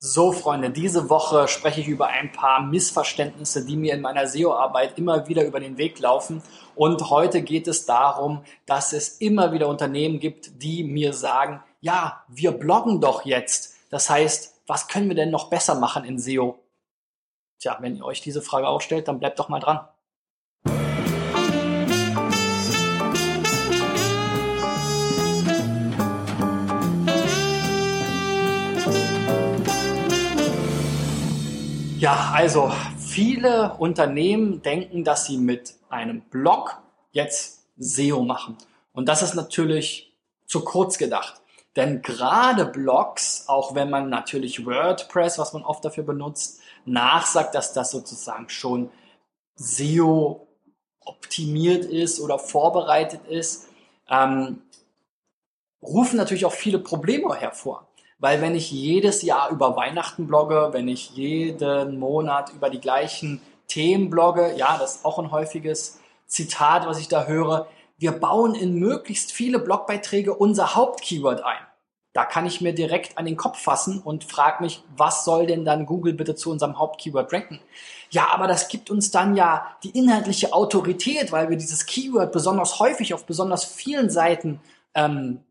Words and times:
So, 0.00 0.30
Freunde, 0.30 0.70
diese 0.70 1.10
Woche 1.10 1.48
spreche 1.48 1.80
ich 1.80 1.88
über 1.88 2.06
ein 2.06 2.30
paar 2.30 2.62
Missverständnisse, 2.62 3.66
die 3.66 3.76
mir 3.76 3.94
in 3.94 4.00
meiner 4.00 4.28
SEO-Arbeit 4.28 4.96
immer 4.96 5.26
wieder 5.26 5.44
über 5.44 5.58
den 5.58 5.76
Weg 5.76 5.98
laufen. 5.98 6.40
Und 6.76 7.10
heute 7.10 7.42
geht 7.42 7.66
es 7.66 7.84
darum, 7.84 8.44
dass 8.64 8.92
es 8.92 9.18
immer 9.18 9.50
wieder 9.50 9.66
Unternehmen 9.66 10.20
gibt, 10.20 10.62
die 10.62 10.84
mir 10.84 11.14
sagen, 11.14 11.64
ja, 11.80 12.22
wir 12.28 12.52
bloggen 12.52 13.00
doch 13.00 13.24
jetzt. 13.24 13.74
Das 13.90 14.08
heißt, 14.08 14.60
was 14.68 14.86
können 14.86 15.08
wir 15.08 15.16
denn 15.16 15.32
noch 15.32 15.50
besser 15.50 15.74
machen 15.74 16.04
in 16.04 16.20
SEO? 16.20 16.60
Tja, 17.58 17.78
wenn 17.80 17.96
ihr 17.96 18.04
euch 18.04 18.20
diese 18.20 18.40
Frage 18.40 18.68
auch 18.68 18.80
stellt, 18.80 19.08
dann 19.08 19.18
bleibt 19.18 19.40
doch 19.40 19.48
mal 19.48 19.58
dran. 19.58 19.80
Ja, 31.98 32.30
also 32.32 32.72
viele 32.96 33.74
Unternehmen 33.78 34.62
denken, 34.62 35.02
dass 35.02 35.26
sie 35.26 35.36
mit 35.36 35.74
einem 35.88 36.20
Blog 36.20 36.80
jetzt 37.10 37.64
SEO 37.76 38.22
machen. 38.22 38.56
Und 38.92 39.08
das 39.08 39.22
ist 39.22 39.34
natürlich 39.34 40.16
zu 40.46 40.62
kurz 40.62 40.96
gedacht. 40.96 41.42
Denn 41.74 42.00
gerade 42.00 42.66
Blogs, 42.66 43.48
auch 43.48 43.74
wenn 43.74 43.90
man 43.90 44.10
natürlich 44.10 44.64
WordPress, 44.64 45.40
was 45.40 45.52
man 45.54 45.64
oft 45.64 45.84
dafür 45.84 46.04
benutzt, 46.04 46.60
nachsagt, 46.84 47.56
dass 47.56 47.72
das 47.72 47.90
sozusagen 47.90 48.48
schon 48.48 48.90
SEO 49.56 50.46
optimiert 51.00 51.84
ist 51.84 52.20
oder 52.20 52.38
vorbereitet 52.38 53.22
ist, 53.26 53.66
ähm, 54.08 54.62
rufen 55.82 56.16
natürlich 56.16 56.46
auch 56.46 56.52
viele 56.52 56.78
Probleme 56.78 57.34
hervor. 57.34 57.87
Weil 58.18 58.40
wenn 58.42 58.54
ich 58.54 58.72
jedes 58.72 59.22
Jahr 59.22 59.50
über 59.50 59.76
Weihnachten 59.76 60.26
blogge, 60.26 60.70
wenn 60.72 60.88
ich 60.88 61.10
jeden 61.10 61.98
Monat 61.98 62.52
über 62.52 62.68
die 62.68 62.80
gleichen 62.80 63.40
Themen 63.68 64.10
blogge, 64.10 64.54
ja, 64.56 64.76
das 64.78 64.96
ist 64.96 65.04
auch 65.04 65.18
ein 65.18 65.30
häufiges 65.30 66.00
Zitat, 66.26 66.86
was 66.86 66.98
ich 66.98 67.08
da 67.08 67.26
höre, 67.26 67.68
wir 67.96 68.12
bauen 68.12 68.54
in 68.54 68.74
möglichst 68.74 69.32
viele 69.32 69.58
Blogbeiträge 69.58 70.34
unser 70.34 70.74
Hauptkeyword 70.74 71.44
ein. 71.44 71.58
Da 72.12 72.24
kann 72.24 72.46
ich 72.46 72.60
mir 72.60 72.72
direkt 72.72 73.18
an 73.18 73.26
den 73.26 73.36
Kopf 73.36 73.60
fassen 73.60 74.00
und 74.00 74.24
frage 74.24 74.64
mich, 74.64 74.82
was 74.96 75.24
soll 75.24 75.46
denn 75.46 75.64
dann 75.64 75.86
Google 75.86 76.14
bitte 76.14 76.34
zu 76.34 76.50
unserem 76.50 76.78
Hauptkeyword 76.78 77.32
ranken? 77.32 77.60
Ja, 78.10 78.28
aber 78.30 78.48
das 78.48 78.68
gibt 78.68 78.90
uns 78.90 79.10
dann 79.10 79.36
ja 79.36 79.76
die 79.84 79.90
inhaltliche 79.90 80.52
Autorität, 80.52 81.30
weil 81.30 81.50
wir 81.50 81.56
dieses 81.56 81.86
Keyword 81.86 82.32
besonders 82.32 82.80
häufig 82.80 83.14
auf 83.14 83.24
besonders 83.26 83.64
vielen 83.64 84.10
Seiten 84.10 84.60
ähm, 84.94 85.44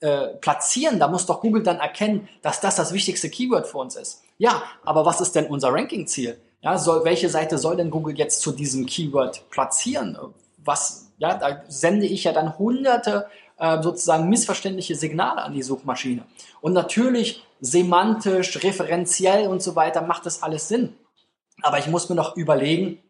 äh, 0.00 0.28
platzieren, 0.40 0.98
da 0.98 1.08
muss 1.08 1.26
doch 1.26 1.40
Google 1.40 1.62
dann 1.62 1.78
erkennen, 1.78 2.28
dass 2.42 2.60
das 2.60 2.76
das 2.76 2.92
wichtigste 2.92 3.28
Keyword 3.28 3.66
für 3.66 3.78
uns 3.78 3.96
ist. 3.96 4.22
Ja, 4.38 4.62
aber 4.84 5.04
was 5.04 5.20
ist 5.20 5.34
denn 5.34 5.46
unser 5.46 5.72
Ranking-Ziel? 5.72 6.40
Ja, 6.62 6.78
soll, 6.78 7.04
welche 7.04 7.28
Seite 7.28 7.58
soll 7.58 7.76
denn 7.76 7.90
Google 7.90 8.16
jetzt 8.16 8.40
zu 8.40 8.52
diesem 8.52 8.86
Keyword 8.86 9.48
platzieren? 9.50 10.18
Was, 10.58 11.10
ja, 11.18 11.34
da 11.34 11.62
sende 11.68 12.06
ich 12.06 12.24
ja 12.24 12.32
dann 12.32 12.58
hunderte 12.58 13.26
äh, 13.58 13.82
sozusagen 13.82 14.28
missverständliche 14.28 14.94
Signale 14.94 15.42
an 15.42 15.52
die 15.52 15.62
Suchmaschine. 15.62 16.24
Und 16.60 16.72
natürlich 16.72 17.44
semantisch, 17.60 18.62
referenziell 18.62 19.48
und 19.48 19.62
so 19.62 19.76
weiter 19.76 20.02
macht 20.02 20.24
das 20.26 20.42
alles 20.42 20.68
Sinn. 20.68 20.94
Aber 21.62 21.78
ich 21.78 21.86
muss 21.86 22.08
mir 22.08 22.14
noch 22.14 22.36
überlegen, 22.36 23.02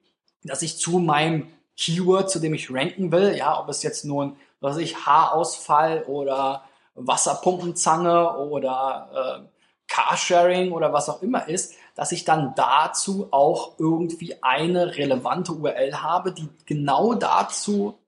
dass 0.42 0.62
ich 0.62 0.78
zu 0.78 0.98
meinem 0.98 1.46
Keyword, 1.76 2.30
zu 2.30 2.40
dem 2.40 2.54
ich 2.54 2.72
ranken 2.72 3.12
will, 3.12 3.36
ja, 3.36 3.58
ob 3.60 3.68
es 3.68 3.82
jetzt 3.82 4.04
nun, 4.04 4.36
was 4.60 4.76
ich, 4.76 5.06
Haarausfall 5.06 6.02
oder 6.04 6.64
Wasserpumpenzange 7.06 8.36
oder 8.38 9.42
äh, 9.42 9.48
Carsharing 9.88 10.72
oder 10.72 10.92
was 10.92 11.08
auch 11.08 11.20
immer 11.22 11.48
ist, 11.48 11.74
dass 11.94 12.12
ich 12.12 12.24
dann 12.24 12.54
dazu 12.54 13.28
auch 13.32 13.72
irgendwie 13.78 14.36
eine 14.42 14.96
relevante 14.96 15.52
URL 15.52 15.96
habe, 15.96 16.32
die 16.32 16.48
genau 16.64 17.14
dazu 17.14 17.98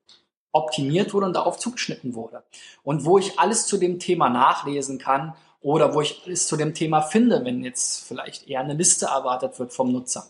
optimiert 0.52 1.12
wurde 1.12 1.26
und 1.26 1.32
darauf 1.34 1.58
zugeschnitten 1.58 2.14
wurde. 2.14 2.42
Und 2.82 3.04
wo 3.04 3.18
ich 3.18 3.38
alles 3.38 3.66
zu 3.66 3.78
dem 3.78 3.98
Thema 3.98 4.28
nachlesen 4.28 4.98
kann 4.98 5.34
oder 5.60 5.94
wo 5.94 6.00
ich 6.00 6.26
es 6.26 6.46
zu 6.46 6.56
dem 6.56 6.74
Thema 6.74 7.00
finde, 7.00 7.44
wenn 7.44 7.64
jetzt 7.64 8.06
vielleicht 8.06 8.48
eher 8.48 8.60
eine 8.60 8.74
Liste 8.74 9.06
erwartet 9.06 9.58
wird 9.58 9.72
vom 9.72 9.92
Nutzer. 9.92 10.26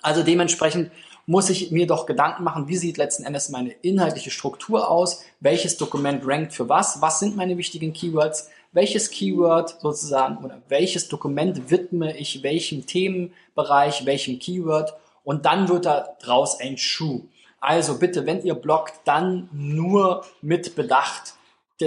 Also 0.00 0.22
dementsprechend 0.22 0.90
muss 1.26 1.50
ich 1.50 1.70
mir 1.70 1.86
doch 1.86 2.06
Gedanken 2.06 2.44
machen, 2.44 2.68
wie 2.68 2.76
sieht 2.76 2.96
letzten 2.96 3.24
Endes 3.24 3.48
meine 3.48 3.70
inhaltliche 3.70 4.30
Struktur 4.30 4.90
aus, 4.90 5.22
welches 5.40 5.76
Dokument 5.76 6.22
rankt 6.26 6.52
für 6.52 6.68
was, 6.68 7.00
was 7.00 7.20
sind 7.20 7.36
meine 7.36 7.56
wichtigen 7.56 7.92
Keywords, 7.92 8.48
welches 8.72 9.10
Keyword 9.10 9.80
sozusagen 9.80 10.44
oder 10.44 10.62
welches 10.68 11.08
Dokument 11.08 11.70
widme 11.70 12.16
ich 12.16 12.42
welchem 12.42 12.86
Themenbereich, 12.86 14.06
welchem 14.06 14.38
Keyword 14.38 14.94
und 15.24 15.44
dann 15.44 15.68
wird 15.68 15.86
da 15.86 16.16
draus 16.22 16.58
ein 16.58 16.78
Schuh. 16.78 17.22
Also 17.60 17.98
bitte, 17.98 18.26
wenn 18.26 18.42
ihr 18.42 18.54
bloggt, 18.54 18.94
dann 19.04 19.48
nur 19.52 20.24
mit 20.40 20.74
Bedacht. 20.74 21.34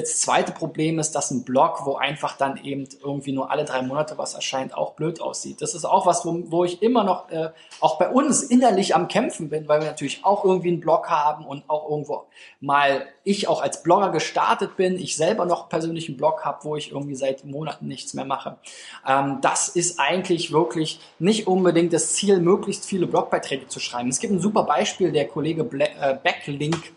Das 0.02 0.20
zweite 0.20 0.52
Problem 0.52 1.00
ist, 1.00 1.12
dass 1.12 1.32
ein 1.32 1.44
Blog, 1.44 1.86
wo 1.86 1.96
einfach 1.96 2.38
dann 2.38 2.58
eben 2.64 2.88
irgendwie 3.02 3.32
nur 3.32 3.52
alle 3.52 3.66
drei 3.66 3.82
Monate 3.82 4.18
was 4.18 4.34
erscheint, 4.34 4.76
auch 4.76 4.94
blöd 4.94 5.22
aussieht. 5.22 5.62
Das 5.62 5.74
ist 5.74 5.86
auch 5.86 6.06
was, 6.06 6.26
wo, 6.26 6.44
wo 6.48 6.64
ich 6.64 6.82
immer 6.82 7.04
noch, 7.04 7.30
äh, 7.30 7.50
auch 7.80 7.98
bei 7.98 8.10
uns 8.10 8.44
innerlich 8.44 8.96
am 8.96 9.08
Kämpfen 9.08 9.50
bin, 9.50 9.68
weil 9.68 9.82
wir 9.82 9.88
natürlich 9.88 10.24
auch 10.24 10.44
irgendwie 10.44 10.70
einen 10.70 10.80
Blog 10.80 11.10
haben 11.10 11.46
und 11.46 11.64
auch 11.70 11.90
irgendwo 11.90 12.26
mal 12.60 13.06
ich 13.24 13.48
auch 13.48 13.62
als 13.62 13.84
Blogger 13.84 14.12
gestartet 14.12 14.78
bin, 14.78 15.00
ich 15.00 15.16
selber 15.16 15.46
noch 15.46 15.68
persönlich 15.70 16.08
einen 16.08 16.18
Blog 16.18 16.46
habe, 16.46 16.64
wo 16.64 16.76
ich 16.76 16.92
irgendwie 16.92 17.16
seit 17.16 17.44
Monaten 17.44 17.88
nichts 17.88 18.14
mehr 18.14 18.26
mache. 18.26 18.58
Ähm, 19.08 19.40
das 19.42 19.70
ist 19.70 20.00
eigentlich 20.00 20.52
wirklich 20.52 21.00
nicht 21.20 21.48
unbedingt 21.48 21.94
das 21.94 22.14
Ziel, 22.14 22.40
möglichst 22.40 22.86
viele 22.86 23.08
Blogbeiträge 23.08 23.68
zu 23.68 23.80
schreiben. 23.80 24.10
Es 24.10 24.20
gibt 24.20 24.34
ein 24.34 24.40
super 24.40 24.64
Beispiel, 24.64 25.12
der 25.12 25.28
Kollege 25.28 25.64
Bla 25.64 25.86
äh, 25.86 26.18
Backlink 26.24 26.94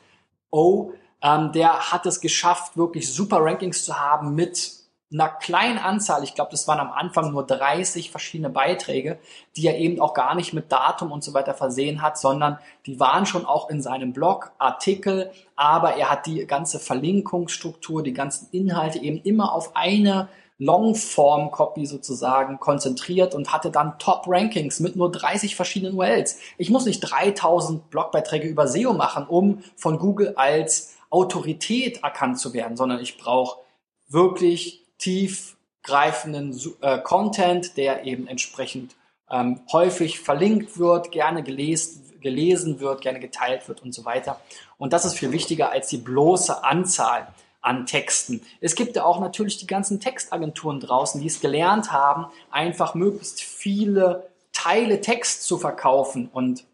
O, 0.50 0.92
ähm, 1.22 1.52
der 1.52 1.92
hat 1.92 2.06
es 2.06 2.20
geschafft, 2.20 2.76
wirklich 2.76 3.12
super 3.12 3.38
Rankings 3.40 3.84
zu 3.84 3.98
haben 3.98 4.34
mit 4.34 4.78
einer 5.10 5.28
kleinen 5.28 5.78
Anzahl, 5.78 6.22
ich 6.22 6.34
glaube, 6.34 6.50
das 6.50 6.68
waren 6.68 6.80
am 6.80 6.92
Anfang 6.92 7.32
nur 7.32 7.46
30 7.46 8.10
verschiedene 8.10 8.50
Beiträge, 8.50 9.18
die 9.56 9.66
er 9.66 9.78
eben 9.78 10.00
auch 10.00 10.12
gar 10.12 10.34
nicht 10.34 10.52
mit 10.52 10.70
Datum 10.70 11.12
und 11.12 11.24
so 11.24 11.32
weiter 11.32 11.54
versehen 11.54 12.02
hat, 12.02 12.18
sondern 12.18 12.58
die 12.84 13.00
waren 13.00 13.24
schon 13.24 13.46
auch 13.46 13.70
in 13.70 13.80
seinem 13.80 14.12
Blog, 14.12 14.52
Artikel, 14.58 15.30
aber 15.56 15.94
er 15.96 16.10
hat 16.10 16.26
die 16.26 16.46
ganze 16.46 16.78
Verlinkungsstruktur, 16.78 18.02
die 18.02 18.12
ganzen 18.12 18.48
Inhalte 18.52 18.98
eben 18.98 19.22
immer 19.22 19.54
auf 19.54 19.74
eine 19.74 20.28
Longform-Copy 20.58 21.86
sozusagen 21.86 22.58
konzentriert 22.58 23.34
und 23.34 23.52
hatte 23.52 23.70
dann 23.70 23.98
Top-Rankings 23.98 24.80
mit 24.80 24.96
nur 24.96 25.10
30 25.10 25.54
verschiedenen 25.56 25.94
URLs. 25.94 26.38
Ich 26.58 26.68
muss 26.68 26.84
nicht 26.84 27.00
3000 27.00 27.88
Blogbeiträge 27.90 28.48
über 28.48 28.66
SEO 28.66 28.92
machen, 28.92 29.26
um 29.26 29.62
von 29.76 29.98
Google 29.98 30.34
als 30.36 30.97
Autorität 31.10 32.02
erkannt 32.02 32.38
zu 32.38 32.52
werden, 32.52 32.76
sondern 32.76 33.00
ich 33.00 33.18
brauche 33.18 33.60
wirklich 34.08 34.84
tiefgreifenden 34.98 36.58
äh, 36.80 36.98
Content, 36.98 37.76
der 37.76 38.04
eben 38.04 38.26
entsprechend 38.26 38.96
ähm, 39.30 39.60
häufig 39.72 40.20
verlinkt 40.20 40.78
wird, 40.78 41.12
gerne 41.12 41.42
gelesen, 41.42 42.20
gelesen 42.20 42.80
wird, 42.80 43.02
gerne 43.02 43.20
geteilt 43.20 43.68
wird 43.68 43.82
und 43.82 43.94
so 43.94 44.04
weiter. 44.04 44.40
Und 44.76 44.92
das 44.92 45.04
ist 45.04 45.18
viel 45.18 45.32
wichtiger 45.32 45.70
als 45.70 45.88
die 45.88 45.98
bloße 45.98 46.64
Anzahl 46.64 47.28
an 47.60 47.86
Texten. 47.86 48.40
Es 48.60 48.74
gibt 48.74 48.96
ja 48.96 49.04
auch 49.04 49.20
natürlich 49.20 49.58
die 49.58 49.66
ganzen 49.66 50.00
Textagenturen 50.00 50.80
draußen, 50.80 51.20
die 51.20 51.26
es 51.26 51.40
gelernt 51.40 51.92
haben, 51.92 52.26
einfach 52.50 52.94
möglichst 52.94 53.42
viele 53.42 54.30
Teile 54.52 55.00
Text 55.00 55.44
zu 55.44 55.58
verkaufen 55.58 56.28
und 56.32 56.64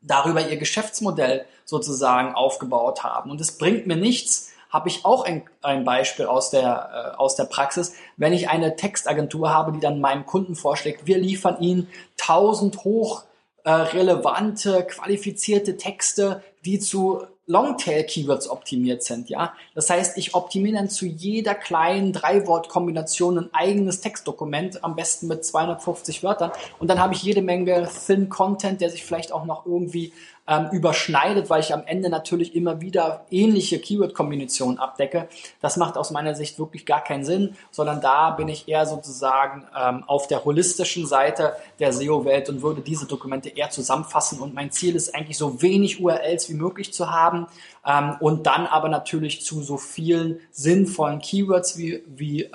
darüber 0.00 0.48
ihr 0.48 0.56
Geschäftsmodell 0.56 1.46
sozusagen 1.64 2.34
aufgebaut 2.34 3.02
haben. 3.04 3.30
Und 3.30 3.40
es 3.40 3.58
bringt 3.58 3.86
mir 3.86 3.96
nichts, 3.96 4.52
habe 4.70 4.88
ich 4.88 5.04
auch 5.04 5.24
ein, 5.24 5.44
ein 5.62 5.84
Beispiel 5.84 6.26
aus 6.26 6.50
der, 6.50 7.14
äh, 7.14 7.16
aus 7.16 7.36
der 7.36 7.44
Praxis, 7.44 7.94
wenn 8.16 8.32
ich 8.32 8.48
eine 8.48 8.76
Textagentur 8.76 9.50
habe, 9.50 9.72
die 9.72 9.80
dann 9.80 10.00
meinem 10.00 10.26
Kunden 10.26 10.54
vorschlägt, 10.54 11.06
wir 11.06 11.18
liefern 11.18 11.60
ihnen 11.60 11.88
1000 12.20 12.84
hoch 12.84 13.24
äh, 13.64 13.70
relevante, 13.70 14.84
qualifizierte 14.84 15.76
Texte, 15.76 16.42
die 16.64 16.78
zu 16.78 17.26
Longtail-Keywords 17.46 18.48
optimiert 18.48 19.02
sind, 19.02 19.28
ja. 19.30 19.54
Das 19.74 19.88
heißt, 19.88 20.18
ich 20.18 20.34
optimiere 20.34 20.76
dann 20.76 20.88
zu 20.88 21.06
jeder 21.06 21.54
kleinen 21.54 22.12
Drei-Wort-Kombination 22.12 23.38
ein 23.38 23.54
eigenes 23.54 24.00
Textdokument, 24.00 24.82
am 24.82 24.96
besten 24.96 25.28
mit 25.28 25.44
250 25.44 26.22
Wörtern. 26.22 26.50
Und 26.78 26.88
dann 26.88 26.98
habe 26.98 27.14
ich 27.14 27.22
jede 27.22 27.42
Menge 27.42 27.88
Thin 28.06 28.28
Content, 28.28 28.80
der 28.80 28.90
sich 28.90 29.04
vielleicht 29.04 29.32
auch 29.32 29.44
noch 29.44 29.64
irgendwie 29.64 30.12
ähm, 30.48 30.68
überschneidet, 30.72 31.50
weil 31.50 31.60
ich 31.60 31.72
am 31.74 31.82
Ende 31.86 32.08
natürlich 32.08 32.54
immer 32.54 32.80
wieder 32.80 33.26
ähnliche 33.30 33.78
Keyword-Kombinationen 33.78 34.78
abdecke. 34.78 35.28
Das 35.60 35.76
macht 35.76 35.96
aus 35.96 36.10
meiner 36.10 36.34
Sicht 36.34 36.58
wirklich 36.58 36.86
gar 36.86 37.02
keinen 37.02 37.24
Sinn, 37.24 37.56
sondern 37.70 38.00
da 38.00 38.30
bin 38.30 38.48
ich 38.48 38.68
eher 38.68 38.86
sozusagen 38.86 39.66
ähm, 39.76 40.04
auf 40.06 40.26
der 40.28 40.44
holistischen 40.44 41.06
Seite 41.06 41.54
der 41.78 41.92
SEO-Welt 41.92 42.48
und 42.48 42.62
würde 42.62 42.80
diese 42.80 43.06
Dokumente 43.06 43.48
eher 43.48 43.70
zusammenfassen. 43.70 44.40
Und 44.40 44.54
mein 44.54 44.70
Ziel 44.70 44.94
ist 44.94 45.14
eigentlich 45.14 45.38
so 45.38 45.62
wenig 45.62 46.00
URLs 46.00 46.48
wie 46.48 46.54
möglich 46.54 46.92
zu 46.92 47.10
haben 47.10 47.46
ähm, 47.86 48.16
und 48.20 48.46
dann 48.46 48.66
aber 48.66 48.88
natürlich 48.88 49.44
zu 49.44 49.62
so 49.62 49.76
vielen 49.76 50.40
sinnvollen 50.50 51.20
Keywords 51.20 51.76
wie, 51.76 52.02
wie 52.06 52.42
äh, 52.42 52.50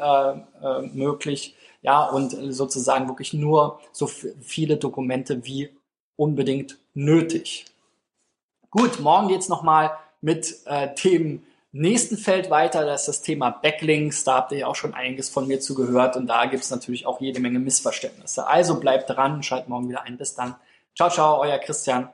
äh, 0.62 0.82
möglich 0.94 1.56
ja, 1.82 2.04
und 2.06 2.36
sozusagen 2.54 3.08
wirklich 3.08 3.34
nur 3.34 3.80
so 3.92 4.06
viele 4.06 4.78
Dokumente 4.78 5.44
wie 5.46 5.70
unbedingt 6.16 6.78
nötig. 6.94 7.66
Gut, 8.72 9.02
morgen 9.02 9.28
geht's 9.28 9.50
nochmal 9.50 9.92
mit 10.22 10.66
äh, 10.66 10.88
dem 11.04 11.44
nächsten 11.74 12.18
Feld 12.18 12.50
weiter. 12.50 12.86
Das 12.86 13.02
ist 13.02 13.08
das 13.08 13.22
Thema 13.22 13.50
Backlinks. 13.50 14.24
Da 14.24 14.36
habt 14.36 14.54
ihr 14.54 14.60
ja 14.60 14.68
auch 14.68 14.76
schon 14.76 14.94
einiges 14.94 15.30
von 15.30 15.46
mir 15.46 15.60
zugehört 15.60 16.16
und 16.16 16.28
da 16.28 16.46
gibt's 16.46 16.72
natürlich 16.72 17.06
auch 17.06 17.20
jede 17.20 17.42
Menge 17.42 17.60
Missverständnisse. 17.60 18.48
Also 18.48 18.80
bleibt 18.80 19.10
dran, 19.10 19.44
schaltet 19.44 19.68
morgen 19.68 19.90
wieder 19.90 20.04
ein. 20.04 20.18
Bis 20.18 20.36
dann. 20.36 20.56
Ciao, 20.96 21.10
ciao, 21.10 21.42
euer 21.42 21.58
Christian. 21.60 22.10